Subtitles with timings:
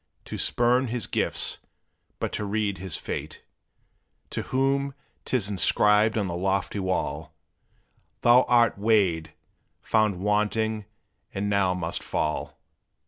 [0.25, 1.59] To spurn his gifts,
[2.17, 3.43] but to read his fate;
[4.31, 7.35] To whom 't is inscribed on the lofty wall,
[8.21, 9.33] "Thou art weighed,
[9.79, 10.85] found wanting,
[11.35, 12.57] and now must fall!